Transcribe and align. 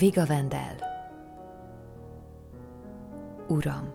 Viga 0.00 0.26
Vendel 0.26 0.76
Uram, 3.48 3.94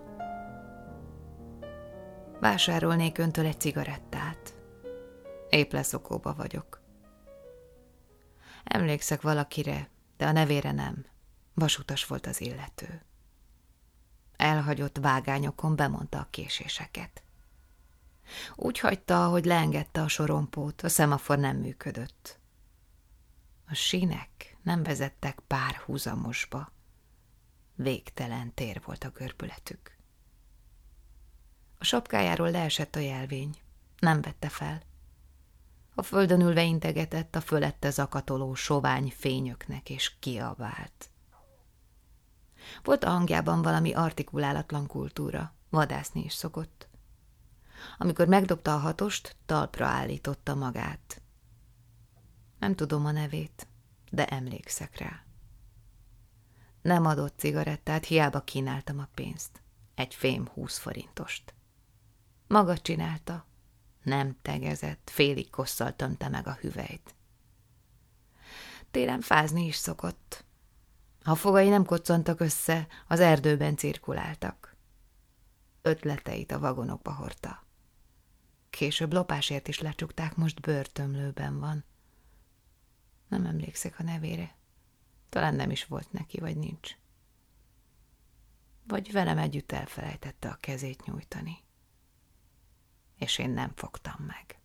vásárolnék 2.40 3.18
öntől 3.18 3.46
egy 3.46 3.60
cigarettát. 3.60 4.54
Épp 5.48 5.72
leszokóba 5.72 6.34
vagyok. 6.34 6.80
Emlékszek 8.64 9.20
valakire, 9.20 9.90
de 10.16 10.26
a 10.26 10.32
nevére 10.32 10.72
nem. 10.72 11.06
Vasutas 11.54 12.06
volt 12.06 12.26
az 12.26 12.40
illető. 12.40 13.02
Elhagyott 14.36 14.98
vágányokon 14.98 15.76
bemondta 15.76 16.18
a 16.18 16.28
késéseket. 16.30 17.22
Úgy 18.54 18.78
hagyta, 18.78 19.28
hogy 19.28 19.44
leengedte 19.44 20.00
a 20.00 20.08
sorompót, 20.08 20.82
a 20.82 20.88
szemafor 20.88 21.38
nem 21.38 21.56
működött. 21.56 22.38
A 23.68 23.74
sínek 23.74 24.56
nem 24.62 24.82
vezettek 24.82 25.40
párhuzamosba. 25.46 26.72
Végtelen 27.74 28.54
tér 28.54 28.82
volt 28.84 29.04
a 29.04 29.10
görbületük. 29.10 29.96
A 31.78 31.84
sapkájáról 31.84 32.50
leesett 32.50 32.96
a 32.96 32.98
jelvény. 32.98 33.56
Nem 33.98 34.20
vette 34.20 34.48
fel. 34.48 34.82
A 35.94 36.02
földön 36.02 36.40
ülve 36.40 36.62
integetett 36.62 37.36
a 37.36 37.40
fölette 37.40 37.90
zakatoló 37.90 38.54
sovány 38.54 39.12
fényöknek, 39.16 39.90
és 39.90 40.18
kiabált. 40.18 41.10
Volt 42.82 43.04
a 43.04 43.10
hangjában 43.10 43.62
valami 43.62 43.92
artikulálatlan 43.92 44.86
kultúra, 44.86 45.54
vadászni 45.70 46.24
is 46.24 46.32
szokott. 46.32 46.88
Amikor 47.98 48.26
megdobta 48.26 48.74
a 48.74 48.78
hatost, 48.78 49.36
talpra 49.46 49.86
állította 49.86 50.54
magát. 50.54 51.20
Nem 52.58 52.74
tudom 52.74 53.06
a 53.06 53.10
nevét, 53.10 53.66
de 54.10 54.26
emlékszek 54.26 54.98
rá. 54.98 55.24
Nem 56.82 57.04
adott 57.04 57.38
cigarettát, 57.38 58.04
hiába 58.04 58.40
kínáltam 58.40 58.98
a 58.98 59.08
pénzt. 59.14 59.62
Egy 59.94 60.14
fém 60.14 60.46
húsz 60.46 60.78
forintost. 60.78 61.54
Maga 62.46 62.78
csinálta. 62.78 63.46
Nem 64.02 64.36
tegezett, 64.42 65.10
félig 65.12 65.50
kosszal 65.50 65.96
tömte 65.96 66.28
meg 66.28 66.46
a 66.46 66.58
hüvelyt. 66.60 67.14
Télen 68.90 69.20
fázni 69.20 69.66
is 69.66 69.76
szokott. 69.76 70.44
A 71.24 71.34
fogai 71.34 71.68
nem 71.68 71.84
koccantak 71.84 72.40
össze, 72.40 72.86
az 73.08 73.20
erdőben 73.20 73.76
cirkuláltak. 73.76 74.76
Ötleteit 75.82 76.52
a 76.52 76.58
vagonokba 76.58 77.12
hordta. 77.12 77.64
Később 78.70 79.12
lopásért 79.12 79.68
is 79.68 79.80
lecsukták, 79.80 80.36
most 80.36 80.60
börtönlőben 80.60 81.58
van. 81.58 81.84
Nem 83.28 83.46
emlékszek 83.46 83.98
a 83.98 84.02
nevére. 84.02 84.56
Talán 85.28 85.54
nem 85.54 85.70
is 85.70 85.84
volt 85.84 86.12
neki, 86.12 86.40
vagy 86.40 86.56
nincs. 86.56 86.96
Vagy 88.86 89.12
velem 89.12 89.38
együtt 89.38 89.72
elfelejtette 89.72 90.48
a 90.48 90.56
kezét 90.60 91.04
nyújtani. 91.04 91.58
És 93.18 93.38
én 93.38 93.50
nem 93.50 93.72
fogtam 93.74 94.24
meg. 94.26 94.60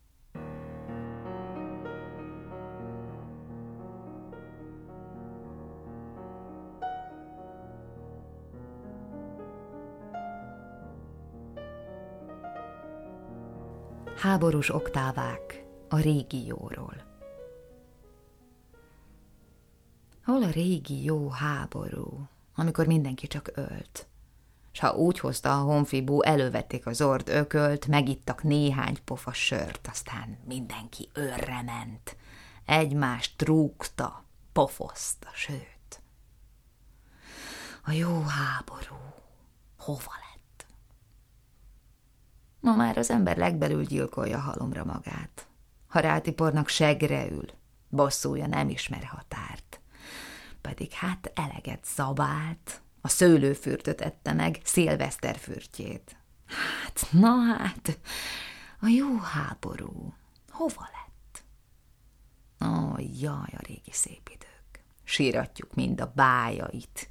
Háborús 14.15 14.73
oktávák 14.73 15.65
a 15.89 15.99
régióról. 15.99 17.10
Hol 20.25 20.44
a 20.44 20.50
régi 20.50 21.03
jó 21.03 21.30
háború, 21.30 22.27
amikor 22.55 22.88
mindenki 22.88 23.27
csak 23.27 23.51
ölt? 23.53 24.07
S 24.72 24.79
ha 24.79 24.95
úgy 24.95 25.19
hozta 25.19 25.59
a 25.59 25.63
honfibú, 25.63 26.22
elővették 26.22 26.85
az 26.85 27.01
ord 27.01 27.29
ökölt, 27.29 27.88
megittak 27.88 28.44
néhány 28.44 28.97
pofa 29.03 29.34
sört, 29.34 29.88
aztán 29.88 30.38
mindenki 30.45 31.09
örre 31.13 31.62
ment. 31.62 32.18
Egymást 32.66 33.38
trúgta, 33.38 34.23
pofozta, 34.51 35.29
sőt. 35.34 36.01
A 37.84 37.91
jó 37.91 38.22
háború 38.22 39.00
hova 39.78 40.12
lett? 40.31 40.66
Ma 42.59 42.75
már 42.75 42.97
az 42.97 43.09
ember 43.09 43.38
legbelül 43.38 43.84
gyilkolja 43.84 44.40
halomra 44.40 44.85
magát. 44.85 45.47
Ha 45.88 46.00
rátipornak 46.00 46.68
segre 46.68 47.29
ül, 47.29 47.50
bosszúja 47.90 48.47
nem 48.47 48.69
ismer 48.69 49.03
határt 49.03 49.81
pedig 50.61 50.91
hát 50.91 51.31
eleget 51.35 51.85
szabált. 51.85 52.81
A 53.01 53.07
szőlőfürtöt 53.07 54.01
ette 54.01 54.33
meg, 54.33 54.59
szilveszterfürtjét. 54.63 56.16
Hát, 56.45 57.07
na 57.11 57.35
hát, 57.57 57.99
a 58.79 58.88
jó 58.88 59.17
háború 59.17 60.13
hova 60.50 60.89
lett? 60.91 61.44
Ó, 62.71 62.95
jaj, 63.19 63.53
a 63.57 63.61
régi 63.67 63.91
szép 63.91 64.29
idők. 64.29 64.83
Síratjuk 65.03 65.73
mind 65.73 66.01
a 66.01 66.11
bájait. 66.16 67.09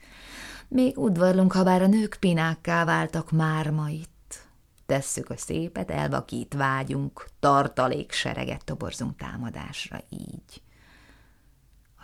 Még 0.68 0.98
udvarlunk, 0.98 1.52
ha 1.52 1.64
bár 1.64 1.82
a 1.82 1.86
nők 1.86 2.16
pinákká 2.20 2.84
váltak 2.84 3.30
már 3.30 3.70
ma 3.70 3.88
itt. 3.88 4.48
Tesszük 4.86 5.30
a 5.30 5.36
szépet, 5.36 5.90
elvakít 5.90 6.54
vágyunk, 6.54 7.28
tartalék 7.40 8.12
sereget 8.12 8.64
toborzunk 8.64 9.16
támadásra 9.16 10.00
így. 10.08 10.62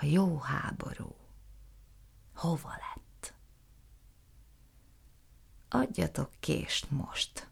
A 0.00 0.04
jó 0.06 0.38
háború 0.38 1.14
hova 2.36 2.69
lett? 2.69 3.34
Adjatok 5.69 6.30
kést 6.41 6.91
most. 6.91 7.48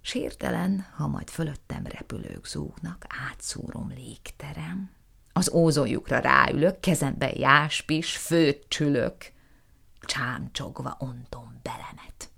Sértelen, 0.00 0.86
ha 0.96 1.06
majd 1.06 1.30
fölöttem 1.30 1.86
repülők 1.86 2.46
zúgnak, 2.46 3.04
átszúrom 3.08 3.88
légterem, 3.88 4.90
az 5.32 5.50
ózonjukra 5.50 6.18
ráülök, 6.18 6.80
kezembe 6.80 7.30
jáspis, 7.30 8.16
főt 8.16 8.68
csülök, 8.68 9.32
csámcsogva 10.00 10.96
ontom 10.98 11.60
belemet. 11.62 12.30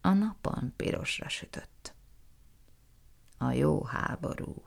A 0.00 0.12
napon 0.12 0.72
pirosra 0.76 1.28
sütött. 1.28 1.94
A 3.38 3.50
jó 3.50 3.84
háború 3.84 4.62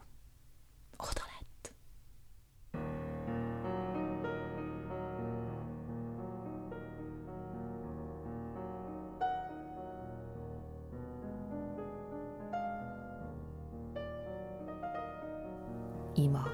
ima. 16.16 16.48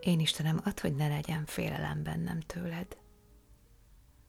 Én 0.00 0.20
Istenem, 0.20 0.60
add, 0.64 0.80
hogy 0.80 0.94
ne 0.94 1.08
legyen 1.08 1.44
félelem 1.44 2.02
bennem 2.02 2.40
tőled. 2.40 2.96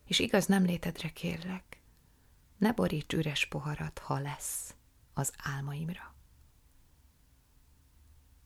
És 0.05 0.19
igaz 0.19 0.45
nem 0.45 0.63
létedre 0.63 1.09
kérlek, 1.09 1.81
ne 2.57 2.71
boríts 2.71 3.13
üres 3.13 3.45
poharat, 3.45 3.99
ha 3.99 4.19
lesz 4.19 4.75
az 5.13 5.33
álmaimra. 5.37 6.15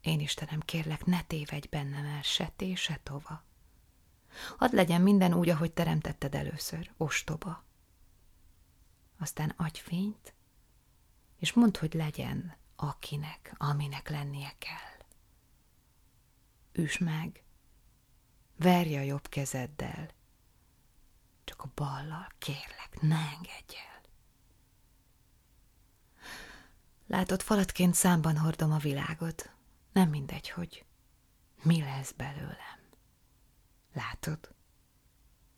Én 0.01 0.19
Istenem, 0.19 0.59
kérlek, 0.59 1.05
ne 1.05 1.23
tévedj 1.23 1.67
bennem 1.67 2.05
el 2.05 2.21
se 2.21 2.51
té, 2.55 2.75
se 2.75 2.99
tova. 3.03 3.43
Hadd 4.57 4.75
legyen 4.75 5.01
minden 5.01 5.33
úgy, 5.33 5.49
ahogy 5.49 5.73
teremtetted 5.73 6.35
először, 6.35 6.91
ostoba. 6.97 7.63
Aztán 9.19 9.53
adj 9.57 9.79
fényt, 9.79 10.33
és 11.39 11.53
mondd, 11.53 11.77
hogy 11.77 11.93
legyen, 11.93 12.55
akinek, 12.77 13.53
aminek 13.57 14.09
lennie 14.09 14.55
kell. 14.57 15.05
Üs 16.71 16.97
meg, 16.97 17.43
verj 18.55 18.95
a 18.95 19.01
jobb 19.01 19.27
kezeddel, 19.27 20.09
csak 21.43 21.63
a 21.63 21.71
ballal, 21.75 22.27
kérlek, 22.37 23.01
ne 23.01 23.15
engedj 23.15 23.75
el. 23.75 24.01
Látod, 27.07 27.41
falatként 27.41 27.93
számban 27.93 28.37
hordom 28.37 28.71
a 28.71 28.77
világot, 28.77 29.51
nem 29.91 30.09
mindegy, 30.09 30.49
hogy 30.49 30.85
mi 31.63 31.81
lesz 31.81 32.11
belőlem. 32.11 32.79
Látod? 33.93 34.55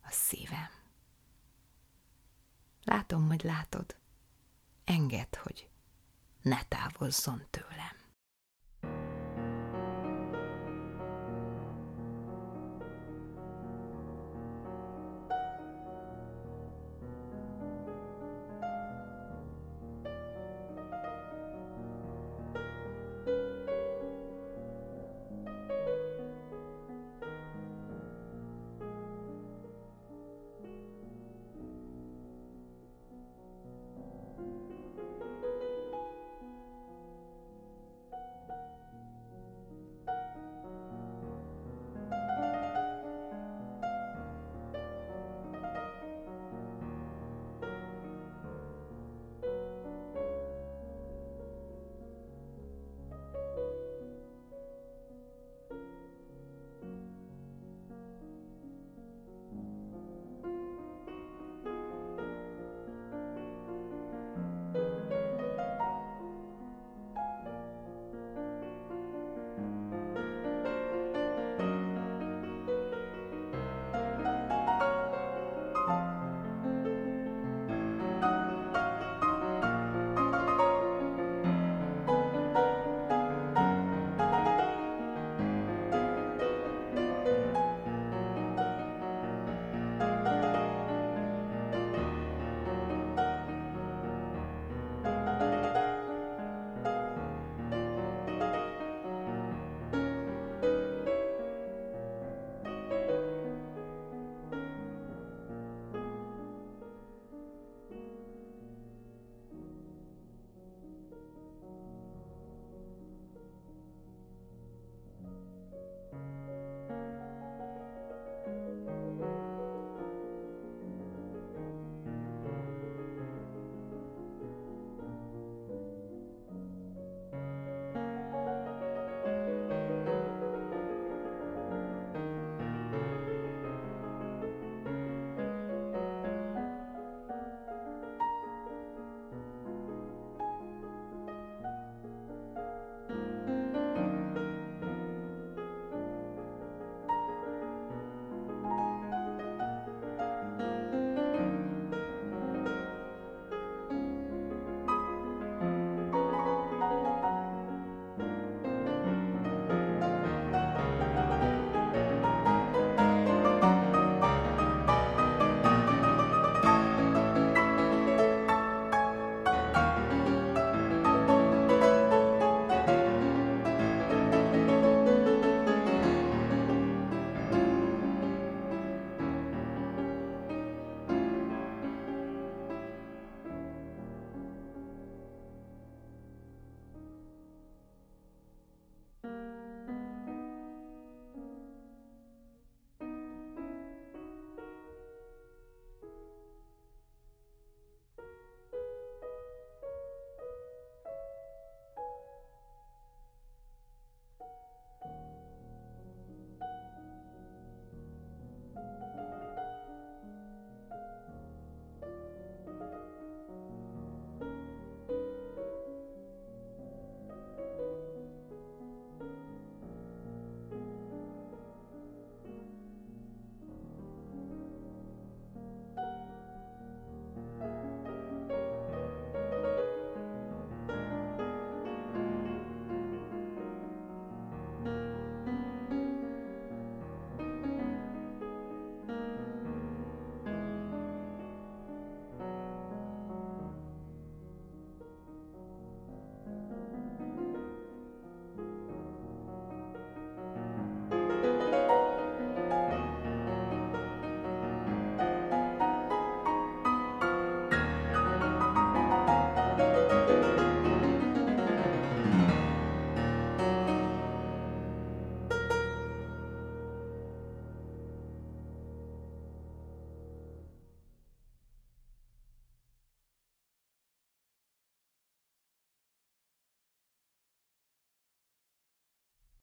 A 0.01 0.11
szívem. 0.11 0.69
Látom, 2.83 3.27
hogy 3.27 3.43
látod. 3.43 3.97
Engedd, 4.83 5.37
hogy 5.37 5.69
ne 6.41 6.59
távozzon 6.67 7.45
tőlem. 7.49 7.98